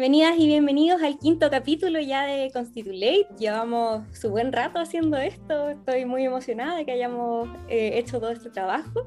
[0.00, 3.26] Bienvenidas y bienvenidos al quinto capítulo ya de Constitulate.
[3.38, 5.68] Llevamos su buen rato haciendo esto.
[5.68, 9.06] Estoy muy emocionada de que hayamos eh, hecho todo este trabajo.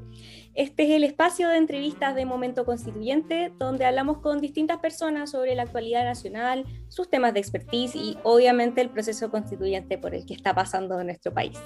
[0.53, 5.55] Este es el espacio de entrevistas de Momento Constituyente, donde hablamos con distintas personas sobre
[5.55, 10.35] la actualidad nacional, sus temas de expertise y obviamente el proceso constituyente por el que
[10.35, 11.57] está pasando nuestro país.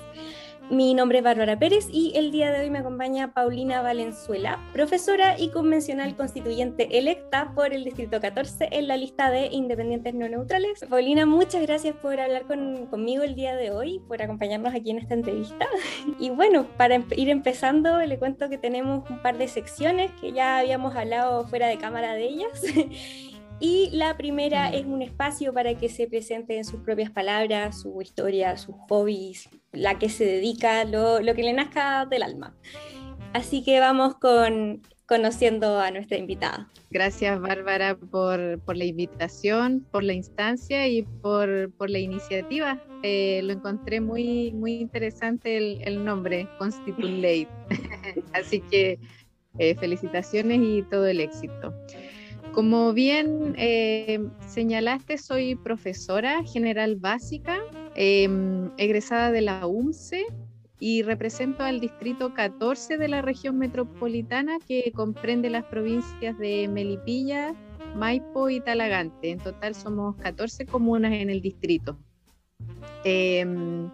[0.70, 5.40] Mi nombre es Bárbara Pérez y el día de hoy me acompaña Paulina Valenzuela, profesora
[5.40, 10.86] y convencional constituyente electa por el Distrito 14 en la lista de independientes no neutrales.
[10.90, 15.14] Paulina, muchas gracias por hablar conmigo el día de hoy, por acompañarnos aquí en esta
[15.14, 15.66] entrevista.
[16.20, 20.58] Y bueno, para ir empezando, le cuento que tenemos un par de secciones que ya
[20.58, 22.62] habíamos hablado fuera de cámara de ellas.
[23.60, 28.00] Y la primera es un espacio para que se presente en sus propias palabras, su
[28.04, 32.56] historia, sus hobbies, la que se dedica, lo, lo que le nazca del alma.
[33.34, 36.68] Así que vamos con conociendo a nuestra invitada.
[36.92, 42.82] Gracias Bárbara por, por la invitación, por la instancia y por, por la iniciativa.
[43.04, 47.48] Eh, lo encontré muy, muy interesante el, nombre, Constitulate.
[48.34, 49.00] Así que
[49.58, 51.74] eh, felicitaciones y todo el éxito.
[52.54, 57.60] Como bien eh, señalaste, soy profesora general básica,
[57.98, 60.26] em, egresada de la UMCE
[60.80, 67.54] y represento al distrito 14 de la región metropolitana que comprende las provincias de Melipilla,
[67.96, 69.32] Maipo y Talagante.
[69.32, 71.98] En total somos 14 comunas en el distrito.
[73.04, 73.90] Em,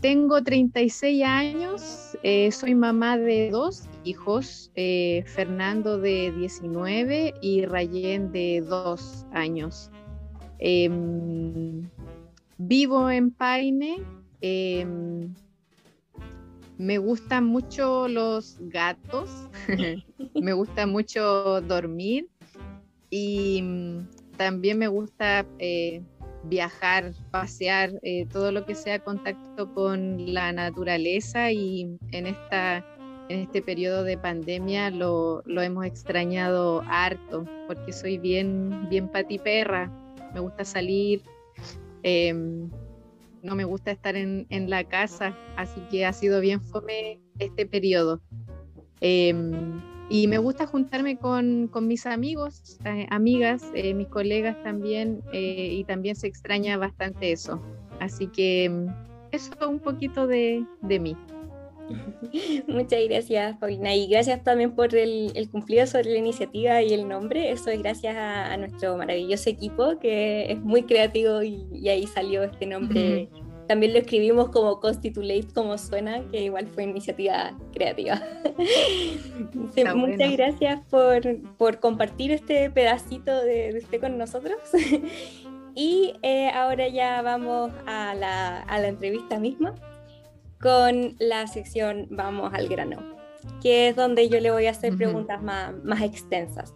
[0.00, 8.32] tengo 36 años, eh, soy mamá de dos hijos, eh, Fernando de 19 y Rayén
[8.32, 9.90] de 2 años.
[10.58, 11.31] Em,
[12.66, 14.02] vivo en Paine.
[14.40, 15.34] Em,
[16.78, 19.48] me gustan mucho los gatos,
[20.34, 22.28] me gusta mucho dormir
[23.10, 26.02] y mm, también me gusta eh,
[26.44, 32.84] viajar, pasear, eh, todo lo que sea contacto con la naturaleza y en, esta,
[33.28, 39.88] en este periodo de pandemia lo, lo hemos extrañado harto porque soy bien, bien patiperra,
[40.34, 41.22] me gusta salir,
[42.02, 42.70] em,
[43.42, 48.20] no me gusta estar en, la casa, así que ha sido bien fome este periodo.
[49.00, 55.70] Em, y me gusta juntarme con, mis amigos, eh, amigas, eh, mis colegas también, eh,
[55.72, 57.60] y también se extraña bastante eso.
[57.98, 58.86] Así que mm,
[59.32, 61.16] eso es un poquito de mí.
[62.66, 63.94] Muchas gracias, Paulina.
[63.94, 67.50] Y gracias también por el, el, cumplido sobre la iniciativa y el nombre.
[67.50, 72.06] Eso es gracias a, a nuestro maravilloso equipo, que es muy creativo y, y ahí
[72.06, 73.28] salió este nombre
[73.72, 78.20] también lo escribimos como Constitulate, como suena, que igual fue iniciativa creativa.
[79.94, 81.22] muchas gracias por,
[81.56, 84.58] por, compartir este pedacito de, de usted con nosotros.
[85.74, 89.74] y eh, ahora ya vamos a la, a la entrevista misma
[90.62, 92.98] con la sección Vamos al grano,
[93.60, 96.72] que es donde yo le voy a hacer preguntas más, más extensas.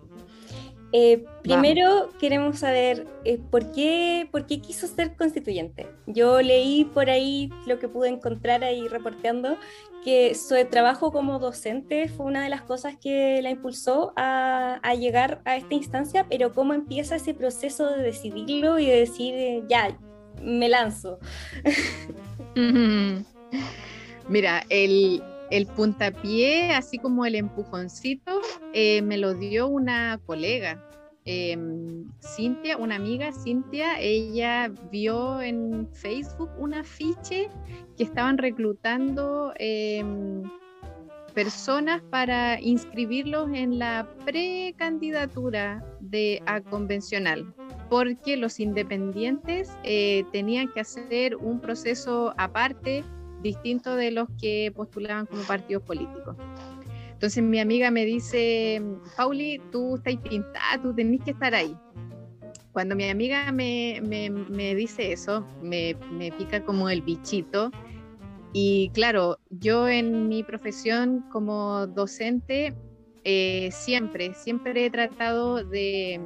[0.92, 5.86] Eh, primero queremos saber eh, ¿por, qué, por qué quiso ser constituyente.
[6.06, 9.56] Yo leí por ahí lo que pude encontrar ahí reporteando,
[10.04, 14.94] que su trabajo como docente fue una de las cosas que la impulsó a, a
[14.94, 19.64] llegar a esta instancia, pero cómo empieza ese proceso de decidirlo y de decir, eh,
[19.68, 19.98] ya,
[20.40, 21.18] me lanzo.
[24.28, 28.40] Mira, el, el puntapié, así como el empujoncito,
[28.72, 30.82] eh, me lo dio una colega,
[31.26, 31.58] eh,
[32.20, 37.48] Cintia, una amiga, Cintia, ella vio en Facebook un afiche
[37.96, 40.04] que estaban reclutando eh,
[41.34, 47.52] personas para inscribirlos en la precandidatura de a convencional,
[47.90, 53.04] porque los independientes eh, tenían que hacer un proceso aparte
[53.46, 56.36] distinto de los que postulaban como partidos políticos.
[57.12, 58.82] Entonces mi amiga me dice,
[59.16, 61.74] Pauli, tú estás pintada, tú tenés que estar ahí.
[62.72, 67.70] Cuando mi amiga me, me, me dice eso, me, me, pica como el bichito.
[68.52, 72.74] Y claro, yo en mi profesión como docente,
[73.24, 76.20] eh, siempre, siempre he tratado de,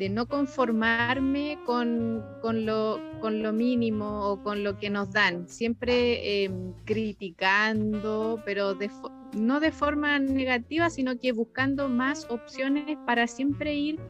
[0.00, 5.46] de no conformarme con, con, lo, con, lo, mínimo o con lo que nos dan,
[5.46, 6.50] siempre eh,
[6.86, 8.90] criticando, pero de,
[9.34, 14.00] no de forma negativa, sino que buscando más opciones para siempre ir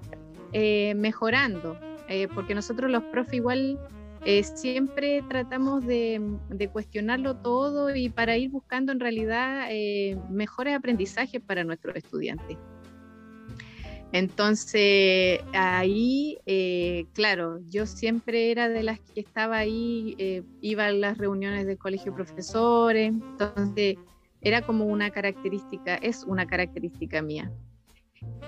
[0.52, 1.76] eh, mejorando,
[2.06, 3.76] eh, porque nosotros los profes igual
[4.24, 9.68] eh, siempre tratamos de, de, cuestionarlo todo y para ir buscando en realidad
[10.30, 12.56] mejores aprendizajes para nuestros estudiantes.
[14.12, 20.92] Entonces, ahí, eh, claro, yo siempre era de las que estaba ahí, eh, iba a
[20.92, 23.96] las reuniones del colegio de profesores, entonces
[24.40, 27.52] era como una característica, es una característica mía.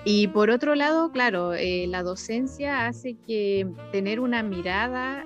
[0.05, 5.25] Y por otro lado, claro, eh, la docencia hace que tener una mirada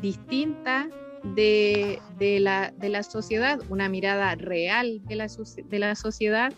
[0.00, 0.88] distinta
[1.34, 2.00] de,
[2.40, 6.52] la, de, la, sociedad, una mirada real de la, de la sociedad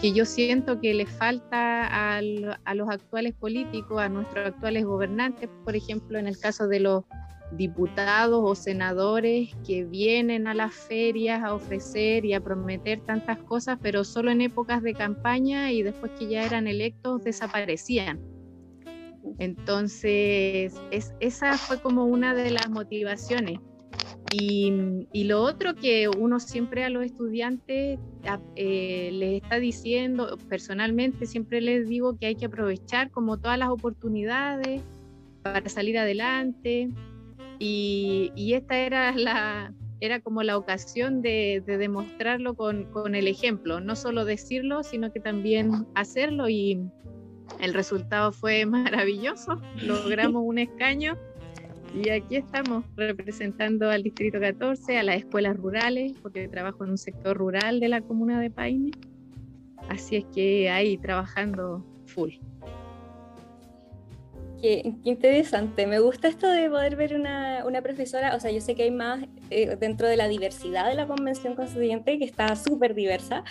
[0.00, 5.76] que yo siento que le falta a, los actuales políticos, a nuestros actuales gobernantes, por
[5.76, 7.04] ejemplo, en el caso de los
[7.52, 13.78] diputados o senadores que vienen a las ferias a ofrecer y a prometer tantas cosas,
[13.82, 18.20] pero solo en épocas de campaña y después que ya eran electos desaparecían.
[19.38, 20.80] Entonces,
[21.20, 23.58] esa fue como una de las motivaciones.
[24.32, 27.98] Y, lo otro que uno siempre a los estudiantes
[28.56, 33.70] eh, les está diciendo, personalmente siempre les digo que hay que aprovechar como todas las
[33.70, 34.82] oportunidades
[35.42, 36.90] para salir adelante.
[37.58, 43.96] Y, esta era la, era como la ocasión de, demostrarlo con, con, el ejemplo, no
[43.96, 46.80] solo decirlo, sino que también hacerlo y
[47.60, 51.18] el resultado fue maravilloso, logramos un escaño
[51.94, 56.98] y aquí estamos representando al Distrito 14, a las escuelas rurales, porque trabajo en un
[56.98, 58.92] sector rural de la comuna de Paine.
[59.88, 62.30] Así es que ahí trabajando full.
[64.62, 65.86] Qué, interesante.
[65.86, 68.90] Me gusta esto de poder ver una, una profesora, o sea, yo sé que hay
[68.90, 73.42] más eh, dentro de la diversidad de la Convención Constituyente, que está súper diversa.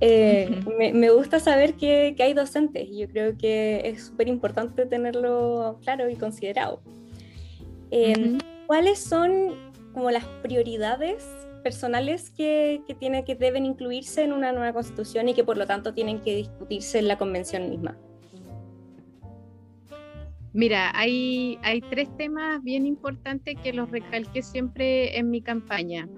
[0.00, 0.48] Eh,
[0.78, 4.86] me, me, gusta saber que, que hay docentes y yo creo que es súper importante
[4.86, 6.80] tenerlo claro y considerado.
[7.90, 9.54] Em, ¿Cuáles son
[9.94, 11.24] como las prioridades
[11.62, 15.66] personales que, que, tiene, que deben incluirse en una nueva constitución y que por lo
[15.66, 17.96] tanto tienen que discutirse en la convención misma?
[20.52, 26.08] Mira, hay, hay tres temas bien importantes que los recalqué siempre en mi campaña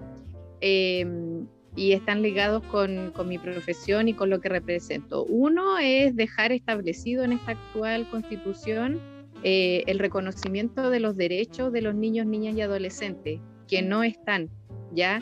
[0.61, 5.25] em, y están ligados con, con, mi profesión y con lo que represento.
[5.25, 8.99] Uno es dejar establecido en esta actual constitución
[9.43, 14.49] eh, el reconocimiento de los derechos de los niños, niñas y adolescentes, que no están,
[14.93, 15.21] ¿ya?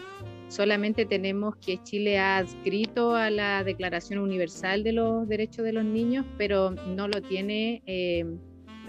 [0.50, 5.86] Solamente tenemos que Chile ha adscrito a la Declaración Universal de los Derechos de los
[5.86, 8.25] Niños, pero no lo tiene eh,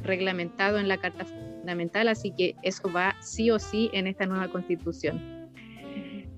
[0.02, 4.48] reglamentado en la Carta Fundamental, así que eso va sí o sí en esta nueva
[4.48, 5.50] constitución.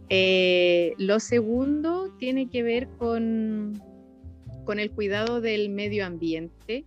[0.09, 3.81] Eh, lo segundo tiene que ver con,
[4.65, 6.85] con el cuidado del medio ambiente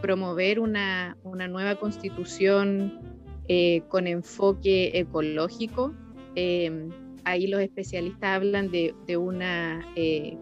[0.00, 3.00] promover una, nueva constitución
[3.48, 5.94] eh, con enfoque ecológico.
[6.34, 6.90] Em,
[7.24, 10.36] ahí los especialistas hablan de, una eh,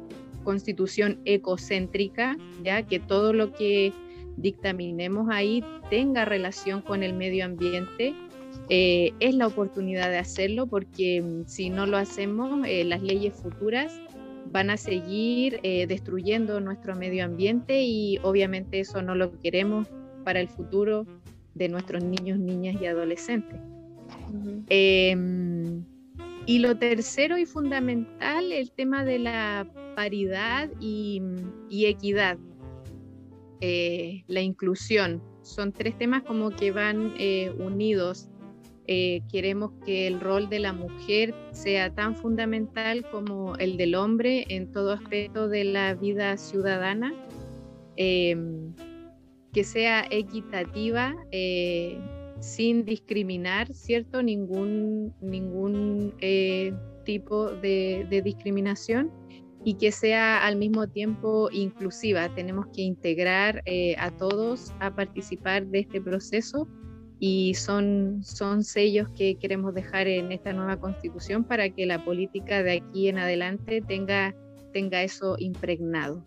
[0.44, 3.92] constitución ecocéntrica, ya que todo lo que
[4.36, 8.14] dictaminemos ahí tenga relación con el medio ambiente.
[8.68, 13.92] Eh, es la oportunidad de hacerlo porque mm, si no lo hacemos, las leyes futuras
[14.56, 19.86] van a seguir eh, destruyendo nuestro medio ambiente y obviamente eso no lo queremos
[20.24, 21.06] para el futuro
[21.52, 23.60] de nuestros niños, niñas y adolescentes.
[24.70, 25.84] Em,
[26.46, 31.20] y lo tercero y fundamental, el tema de la paridad y,
[31.68, 32.38] equidad,
[33.60, 35.22] eh, la inclusión.
[35.42, 38.30] Son tres temas como que van eh, unidos
[38.88, 44.44] eh, queremos que el rol de la mujer sea tan fundamental como el del hombre
[44.48, 47.12] en todo aspecto de la vida ciudadana,
[47.96, 48.72] em,
[49.52, 51.98] que sea equitativa eh,
[52.40, 54.22] sin discriminar, ¿cierto?
[54.22, 56.72] Ningún, ningún eh,
[57.04, 59.10] tipo de, de discriminación
[59.64, 62.32] y que sea al mismo tiempo inclusiva.
[62.34, 63.64] Tenemos que integrar
[63.98, 66.68] a todos a participar de este proceso
[67.18, 72.62] y son, son sellos que queremos dejar en esta nueva constitución para que la política
[72.62, 74.34] de aquí en adelante tenga,
[74.72, 76.22] tenga eso impregnado.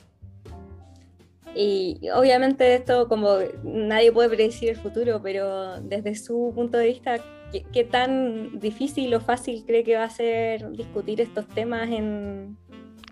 [1.55, 7.19] Y obviamente esto como nadie puede predecir el futuro, pero desde su punto de vista,
[7.51, 12.57] ¿qué, qué tan difícil o fácil cree que va a ser discutir estos temas en,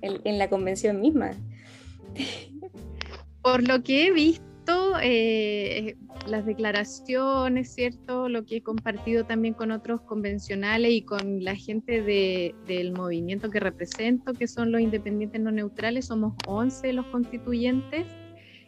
[0.02, 1.32] en, en la convención misma?
[3.42, 4.47] Por lo que he visto,
[5.02, 5.96] eh,
[6.28, 8.30] las declaraciones, ¿cierto?
[8.30, 13.60] Lo que he compartido también con otros convencionales y con la gente del movimiento que
[13.60, 18.06] represento, que son los independientes no neutrales, somos 11 los constituyentes.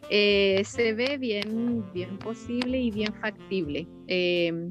[0.08, 3.86] Eh, se ve bien, bien posible y bien factible.
[4.08, 4.70] Eh,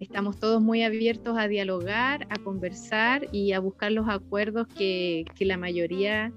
[0.00, 5.44] estamos todos muy abiertos a dialogar, a conversar y a buscar los acuerdos que, que
[5.44, 6.32] la mayoría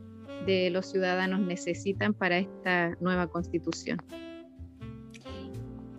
[0.48, 4.00] de los ciudadanos necesitan para esta nueva constitución.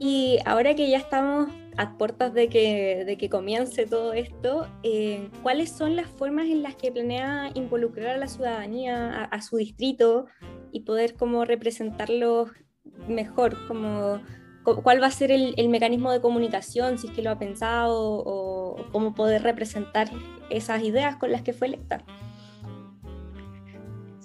[0.00, 5.28] Y ahora que ya estamos a puertas de que, de que comience todo esto, eh,
[5.42, 10.26] ¿cuáles son las formas en las que planea involucrar a la ciudadanía, a, su distrito
[10.72, 12.50] y poder como representarlos
[13.06, 13.56] mejor?
[13.68, 14.20] Como,
[14.64, 18.76] ¿Cuál va a ser el, mecanismo de comunicación, si es que lo ha pensado, o
[18.92, 20.08] cómo poder representar
[20.50, 22.04] esas ideas con las que fue electa?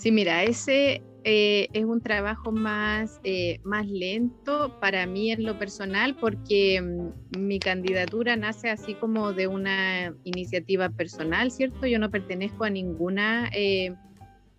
[0.03, 5.57] Sí, mira, ese eh, es un trabajo más, eh, más lento para mí en lo
[5.57, 11.87] personal porque mm, mi candidatura nace así como de una iniciativa personal, ¿cierto?
[11.87, 13.95] Yo no pertenezco a ninguna eh,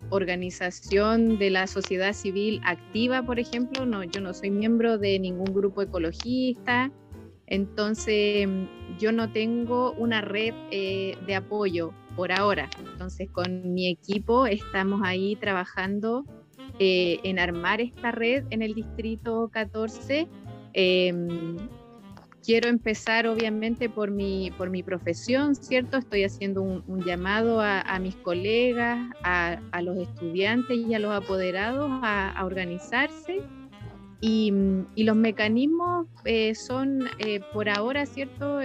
[0.09, 5.53] organización de la sociedad civil activa, por ejemplo, no, yo no soy miembro de ningún
[5.53, 6.91] grupo ecologista,
[7.45, 12.69] entonces mm, yo no tengo una red de apoyo por ahora.
[12.79, 16.25] Entonces con mi equipo estamos ahí trabajando
[16.79, 20.27] eh, en armar esta red en el distrito 14.
[20.73, 21.57] Em,
[22.45, 25.97] quiero empezar obviamente por mi, por mi profesión, ¿cierto?
[25.97, 32.41] Estoy haciendo un, llamado a, mis colegas, a, los estudiantes y a los apoderados a,
[32.45, 33.41] organizarse.
[34.21, 34.51] Y,
[34.95, 38.59] los mecanismos eh, son eh, por ahora, ¿cierto?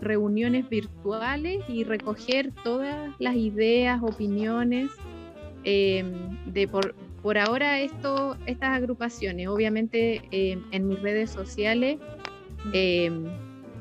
[0.00, 4.90] reuniones virtuales y recoger todas las ideas, opiniones
[5.64, 6.12] em,
[6.46, 6.94] de por,
[7.26, 11.98] por ahora esto, estas agrupaciones, obviamente eh, en mis redes sociales,
[12.72, 13.10] eh,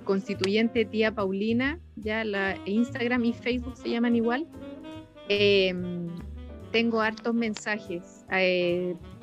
[0.04, 4.48] constituyente tía Paulina, ya la Instagram y Facebook se llaman igual,
[5.30, 5.76] eh,
[6.72, 8.26] tengo hartos mensajes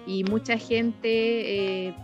[0.06, 1.94] y mucha gente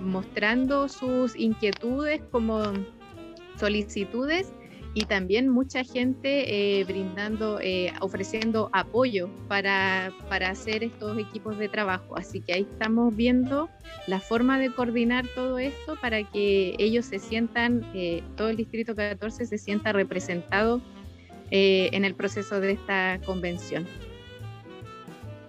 [0.00, 2.62] mostrando sus inquietudes como
[3.56, 4.52] solicitudes
[4.94, 11.68] y también mucha gente eh, brindando, eh, ofreciendo apoyo para, para, hacer estos equipos de
[11.68, 12.16] trabajo.
[12.16, 13.68] Así que ahí estamos viendo
[14.06, 18.94] la forma de coordinar todo esto para que ellos se sientan, eh, todo el Distrito
[18.94, 20.80] 14 se sienta representado
[21.56, 23.86] en el proceso de esta convención.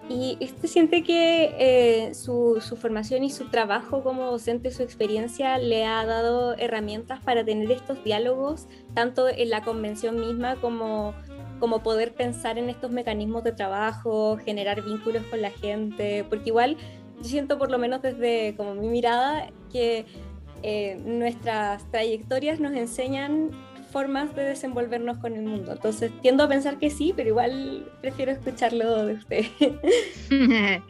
[0.07, 5.85] ¿Y usted siente que eh, su, formación y su trabajo como docente, su experiencia, le
[5.85, 11.15] ha dado herramientas para tener estos diálogos, tanto en la convención misma como,
[11.59, 16.24] como poder pensar en estos mecanismos de trabajo, generar vínculos con la gente?
[16.29, 16.77] Porque igual
[17.17, 20.05] yo siento, por lo menos desde como mi mirada, que
[20.62, 23.50] eh, nuestras trayectorias nos enseñan
[23.95, 25.71] formas de desenvolvernos con el mundo.
[25.71, 29.45] Entonces tiendo a pensar que sí, pero igual prefiero escucharlo de usted.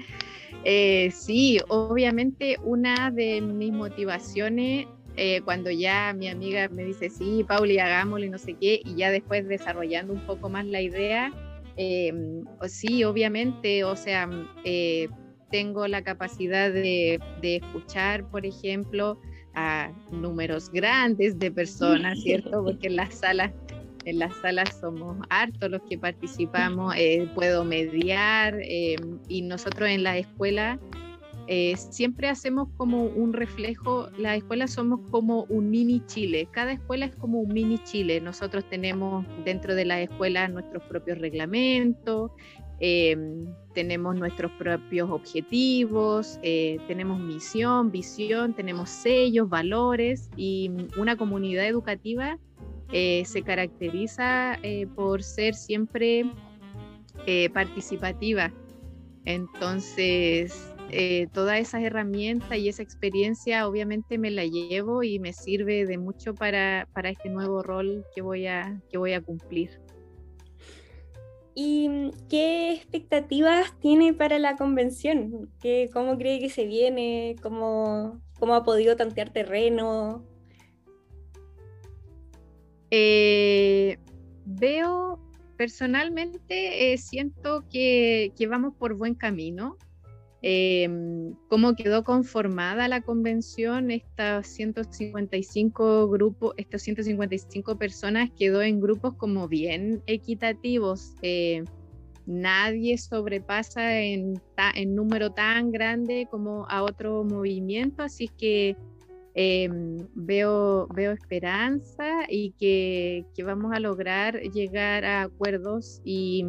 [0.68, 7.46] Eh, sí, obviamente una de mis motivaciones eh, cuando ya mi amiga me dice, sí,
[7.48, 11.32] Pauli, hagámoslo y no sé qué, y ya después desarrollando un poco más la idea,
[11.78, 14.28] em, sí, obviamente, o sea,
[14.64, 15.08] eh,
[15.52, 19.20] tengo la capacidad de, de, escuchar, por ejemplo,
[19.56, 22.64] a números grandes de personas, ¿cierto?
[22.64, 23.52] Porque en las salas,
[24.06, 28.96] en las salas somos hartos los que participamos, eh, puedo mediar eh,
[29.28, 30.80] y nosotros en la escuela
[31.48, 37.06] eh, siempre hacemos como un reflejo, las escuelas somos como un mini Chile, cada escuela
[37.06, 42.32] es como un mini Chile, nosotros tenemos dentro de las escuelas nuestros propios reglamentos,
[42.80, 51.68] Em, tenemos nuestros propios objetivos, eh, tenemos misión, visión, tenemos sellos, valores y una comunidad
[51.68, 52.38] educativa
[52.92, 54.60] eh, se caracteriza
[54.96, 56.26] por ser siempre
[57.54, 58.52] participativa.
[59.24, 60.75] Entonces,
[61.34, 66.34] todas esas herramientas y esa experiencia obviamente me la llevo y me sirve de mucho
[66.34, 69.80] para, para este nuevo rol que voy a, que voy a cumplir.
[71.56, 75.50] ¿Y mm, qué expectativas tiene para la convención?
[75.62, 77.38] ¿Qué, ¿Cómo cree que se viene?
[77.42, 80.24] ¿Cómo, cómo ha podido tantear terreno?
[82.92, 83.98] Eh,
[84.46, 85.20] veo,
[85.58, 89.78] personalmente, eh, siento que, que, vamos por buen camino.
[90.48, 99.16] Em, cómo quedó conformada la convención, estas 155 grupos, estos 155 personas quedó en grupos
[99.16, 101.16] como bien equitativos.
[101.24, 101.64] Eh,
[102.28, 104.40] nadie sobrepasa en,
[104.86, 108.78] número tan grande como a otro movimiento, así que
[109.34, 116.46] em, veo, veo esperanza y que, que, vamos a lograr llegar a acuerdos y,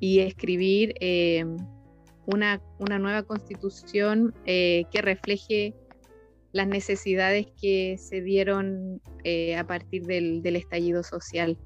[0.00, 0.96] y escribir
[2.26, 5.74] em, una, nueva constitución eh, que refleje
[6.52, 11.58] las necesidades que se dieron eh, a partir del, estallido social.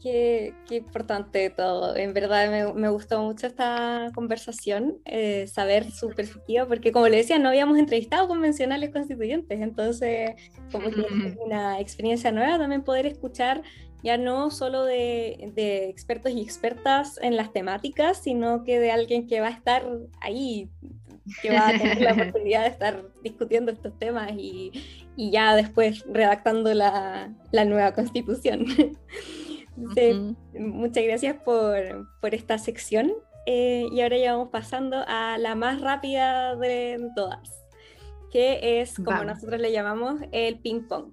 [0.00, 1.96] Qué, qué, importante todo.
[1.96, 7.18] En verdad me, me gustó mucho esta conversación, eh, saber su perspectiva, porque como le
[7.18, 10.32] decía, no habíamos entrevistado convencionales constituyentes, entonces
[10.72, 13.62] como que es una experiencia nueva también poder escuchar
[14.02, 19.26] ya no solo de, de, expertos y expertas en las temáticas, sino que de alguien
[19.26, 19.86] que va a estar
[20.20, 20.68] ahí,
[21.40, 24.72] que va a tener la oportunidad de estar discutiendo estos temas y,
[25.16, 28.66] y ya después redactando la, la nueva constitución.
[30.54, 33.12] Muchas gracias por, por esta sección.
[33.46, 37.64] Eh, y ahora ya vamos pasando a la más rápida de todas,
[38.30, 41.12] que es, como nosotros le llamamos, el ping-pong.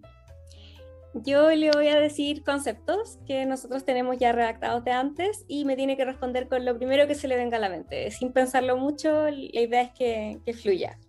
[1.14, 5.76] Yo le voy a decir conceptos que nosotros tenemos ya redactados de antes y me
[5.76, 8.12] tiene que responder con lo primero que se le venga a la mente.
[8.12, 11.00] Sin pensarlo mucho, la idea es que, que fluya.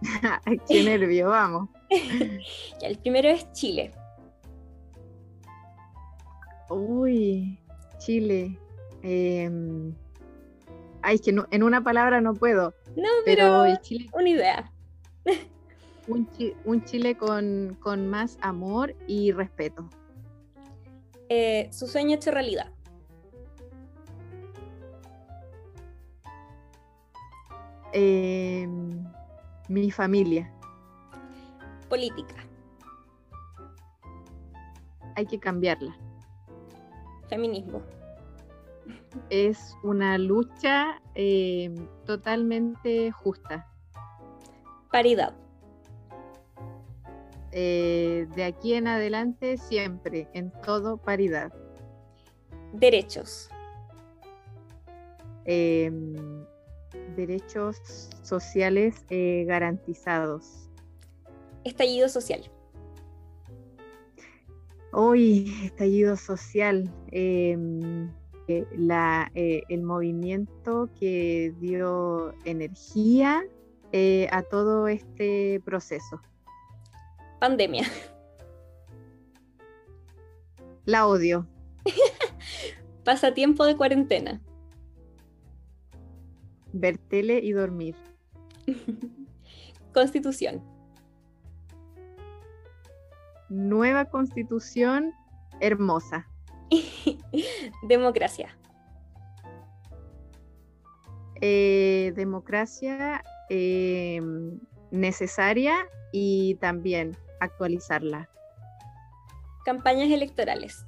[0.68, 1.68] Qué nervio, vamos.
[2.80, 3.90] el primero es Chile.
[6.70, 7.58] Uy,
[7.98, 8.58] Chile.
[9.02, 9.94] Em,
[11.02, 12.74] ay, es que en una palabra no puedo.
[12.96, 13.64] No, pero,
[14.14, 14.72] una idea.
[16.08, 19.88] Un, Chile con, más amor y respeto.
[21.28, 22.72] Eh, su sueño hecho realidad.
[27.92, 29.04] Em,
[29.68, 30.52] mi familia.
[31.88, 32.36] Política.
[35.16, 35.96] Hay que cambiarla
[37.28, 37.82] feminismo?
[39.30, 43.66] Es una lucha eh, totalmente justa.
[44.90, 45.34] Paridad.
[47.58, 51.54] Eh, de aquí en adelante siempre, en todo paridad.
[52.74, 53.48] Derechos.
[55.46, 56.44] Em,
[57.16, 60.68] derechos sociales eh, garantizados.
[61.64, 62.42] Estallido social.
[64.92, 68.10] Hoy, estallido social, em,
[68.48, 73.42] eh, el movimiento que dio energía
[74.30, 76.20] a todo este proceso.
[77.38, 77.84] Pandemia.
[80.84, 81.46] La odio.
[83.04, 84.40] Pasatiempo de cuarentena.
[86.72, 87.96] Ver tele y dormir.
[89.92, 90.62] Constitución
[93.48, 95.12] nueva constitución
[95.60, 96.28] hermosa.
[97.88, 98.56] democracia.
[101.40, 104.20] Eh, democracia eh,
[104.90, 108.28] necesaria y también actualizarla.
[109.64, 110.86] Campañas electorales.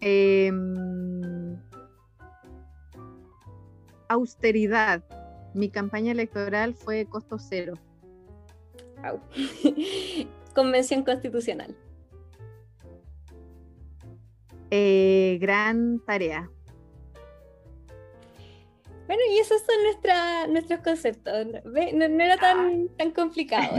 [0.00, 1.56] Em,
[4.08, 5.02] austeridad.
[5.54, 7.74] Mi campaña electoral fue costo cero.
[10.54, 11.76] Convención Constitucional.
[14.70, 16.50] Eh, gran tarea.
[19.12, 21.46] Bueno, y esos son nuestra, nuestros conceptos.
[21.66, 23.76] No, era tan, tan complicado.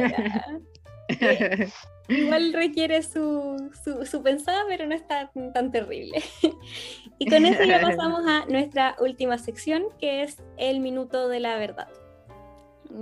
[1.07, 1.71] Eh,
[2.07, 6.21] igual requiere su, su, su, pensada, pero no está tan terrible.
[7.17, 11.57] y con eso ya pasamos a nuestra última sección, que es el minuto de la
[11.57, 11.87] verdad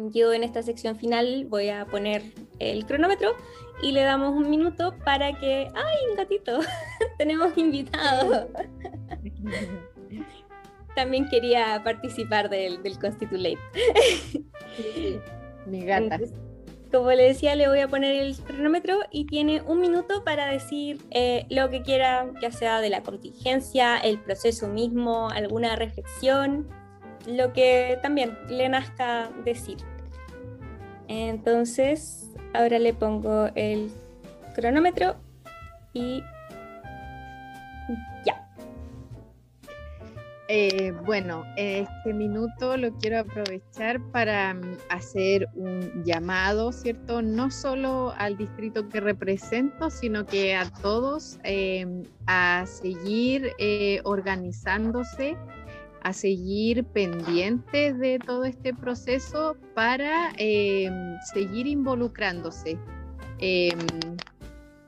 [0.10, 2.24] yo en esta sección final voy a poner
[2.60, 3.36] el cronómetro
[3.82, 5.67] y le damos un minuto para que...
[5.74, 6.60] ¡Ay, un gatito!
[7.17, 8.48] Tenemos invitado.
[10.96, 13.60] También quería participar del, del Constitulate.
[15.66, 16.20] Mi gata.
[16.92, 21.02] como le decía, le voy a poner el cronómetro y tiene un minuto para decir
[21.12, 26.68] eh, lo que quiera, ya sea de la contingencia, el proceso mismo, alguna reflexión
[27.28, 29.78] lo que también le nazca decir.
[31.08, 33.92] Entonces, ahora le pongo el
[34.56, 35.16] cronómetro
[35.94, 36.24] y
[40.54, 47.22] Eh, bueno, este minuto lo quiero aprovechar para mm, hacer un llamado, ¿cierto?
[47.22, 55.38] No solo al distrito que represento, sino que a todos em, a seguir eh, organizándose
[56.04, 62.78] a seguir pendientes de todo este proceso para em, seguir involucrándose.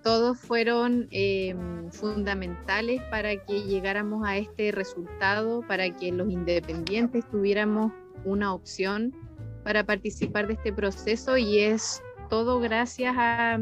[0.03, 7.91] Todos fueron em, fundamentales para que llegáramos a este resultado, para que los independientes tuviéramos
[8.25, 9.15] una opción
[9.63, 13.59] para participar de este proceso y es todo gracias a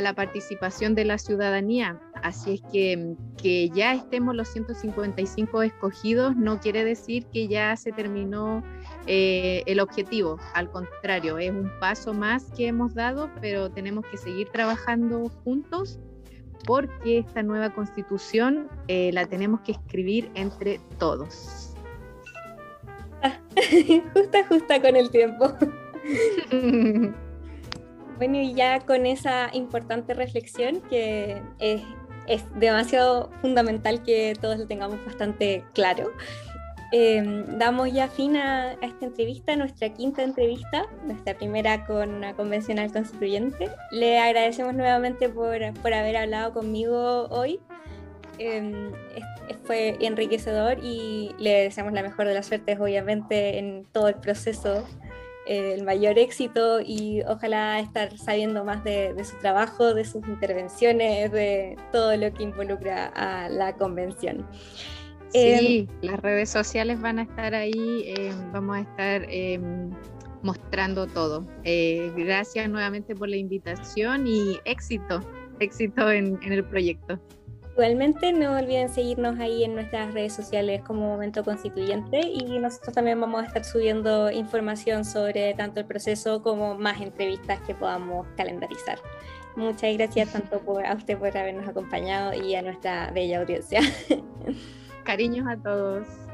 [0.00, 2.00] la participación de la ciudadanía.
[2.22, 7.92] Así es que que ya estemos los 155 escogidos no quiere decir que ya se
[7.92, 8.62] terminó
[9.06, 10.38] eh, el objetivo.
[10.54, 15.98] Al contrario, es un paso más que hemos dado, pero tenemos que seguir trabajando juntos
[16.66, 21.74] porque esta nueva constitución eh, la tenemos que escribir entre todos.
[24.14, 25.52] justa, justa con el tiempo.
[28.18, 31.82] bueno, y ya con esa importante reflexión que es,
[32.30, 36.12] es demasiado fundamental que todos lo tengamos bastante claro.
[36.92, 42.92] Em, damos ya fin a, esta entrevista, nuestra quinta entrevista, nuestra primera con una convencional
[42.92, 43.68] constituyente.
[43.90, 47.60] Le agradecemos nuevamente por, por haber hablado conmigo hoy.
[48.38, 48.92] Em,
[49.64, 54.78] fue enriquecedor y le deseamos la mejor de las suertes, obviamente, en todo el proceso,
[54.78, 55.09] eh,
[55.50, 61.32] el mayor éxito y ojalá estar sabiendo más de, de su trabajo, de sus intervenciones,
[61.32, 64.46] de todo lo que involucra a la convención.
[65.32, 69.90] Sí, em, las redes sociales van a estar ahí, em, vamos a estar em,
[70.42, 71.46] mostrando todo.
[71.64, 75.20] Eh, gracias nuevamente por la invitación y éxito,
[75.60, 77.20] éxito en, el proyecto.
[77.80, 83.18] Igualmente, no olviden seguirnos ahí en nuestras redes sociales como Momento Constituyente y nosotros también
[83.18, 88.98] vamos a estar subiendo información sobre tanto el proceso como más entrevistas que podamos calendarizar.
[89.56, 93.80] Muchas gracias tanto por, a usted por habernos acompañado y a nuestra bella audiencia.
[95.04, 96.29] Cariños a todos.